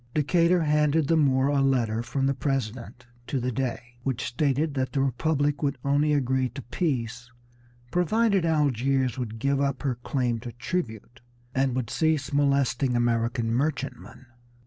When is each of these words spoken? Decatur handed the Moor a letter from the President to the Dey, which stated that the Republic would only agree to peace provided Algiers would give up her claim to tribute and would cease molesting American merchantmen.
Decatur 0.15 0.63
handed 0.63 1.07
the 1.07 1.15
Moor 1.15 1.49
a 1.49 1.61
letter 1.61 2.01
from 2.01 2.25
the 2.25 2.33
President 2.33 3.05
to 3.27 3.39
the 3.39 3.51
Dey, 3.51 3.97
which 4.01 4.25
stated 4.25 4.73
that 4.73 4.93
the 4.93 4.99
Republic 4.99 5.61
would 5.61 5.77
only 5.85 6.11
agree 6.11 6.49
to 6.49 6.63
peace 6.63 7.31
provided 7.91 8.43
Algiers 8.43 9.19
would 9.19 9.37
give 9.37 9.61
up 9.61 9.83
her 9.83 9.93
claim 10.03 10.39
to 10.39 10.53
tribute 10.53 11.21
and 11.53 11.75
would 11.75 11.91
cease 11.91 12.33
molesting 12.33 12.95
American 12.95 13.53
merchantmen. 13.53 14.25